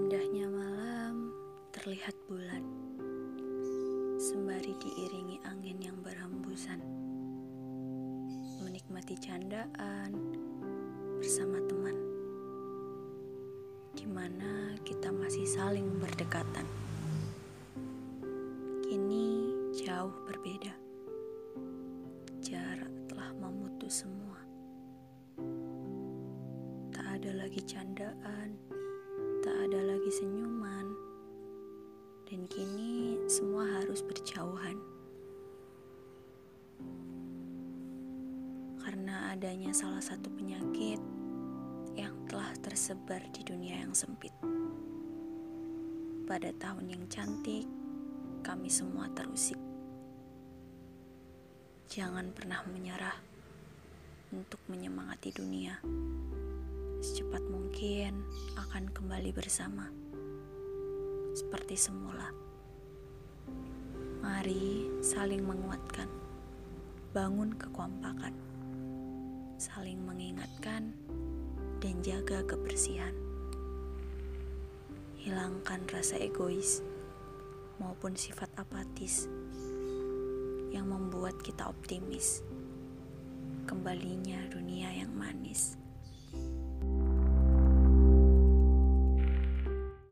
Indahnya 0.00 0.48
malam 0.48 1.28
terlihat 1.76 2.16
bulan 2.24 2.64
Sembari 4.16 4.72
diiringi 4.80 5.44
angin 5.44 5.76
yang 5.76 6.00
berhembusan. 6.00 6.80
Menikmati 8.64 9.20
candaan 9.20 10.16
bersama 11.20 11.60
teman. 11.68 11.96
Di 13.92 14.08
mana 14.08 14.72
kita 14.88 15.12
masih 15.12 15.44
saling 15.44 15.88
berdekatan. 16.00 16.64
Kini 18.80 19.52
jauh 19.84 20.16
berbeda. 20.24 20.72
Jarak 22.40 22.92
telah 23.04 23.36
memutus 23.36 24.08
semua. 24.08 24.40
Tak 26.88 27.20
ada 27.20 27.36
lagi 27.36 27.60
candaan 27.68 28.69
Tak 29.50 29.66
ada 29.66 29.82
lagi 29.82 30.14
senyuman, 30.14 30.94
dan 32.22 32.46
kini 32.46 33.18
semua 33.26 33.66
harus 33.66 33.98
berjauhan 33.98 34.78
karena 38.78 39.34
adanya 39.34 39.74
salah 39.74 39.98
satu 39.98 40.30
penyakit 40.38 41.02
yang 41.98 42.14
telah 42.30 42.46
tersebar 42.62 43.18
di 43.34 43.42
dunia 43.42 43.82
yang 43.82 43.90
sempit. 43.90 44.30
Pada 46.30 46.54
tahun 46.54 46.86
yang 46.86 47.04
cantik, 47.10 47.66
kami 48.46 48.70
semua 48.70 49.10
terusik. 49.18 49.58
Jangan 51.90 52.30
pernah 52.30 52.62
menyerah 52.70 53.18
untuk 54.30 54.62
menyemangati 54.70 55.34
dunia 55.34 55.74
secepat 57.00 57.40
mungkin 57.48 58.20
akan 58.60 58.92
kembali 58.92 59.32
bersama, 59.32 59.88
seperti 61.32 61.72
semula. 61.72 62.28
Mari 64.20 65.00
saling 65.00 65.40
menguatkan, 65.40 66.12
bangun 67.16 67.56
kekompakan, 67.56 68.36
saling 69.56 69.96
mengingatkan, 70.04 70.92
dan 71.80 71.96
jaga 72.04 72.44
kebersihan. 72.44 73.16
Hilangkan 75.16 75.80
rasa 75.88 76.20
egois 76.20 76.84
maupun 77.80 78.12
sifat 78.12 78.52
apatis 78.60 79.24
yang 80.68 80.84
membuat 80.84 81.40
kita 81.40 81.64
optimis. 81.64 82.44
Kembalinya 83.64 84.44
dunia 84.52 84.92
yang 84.92 85.16
manis. 85.16 85.79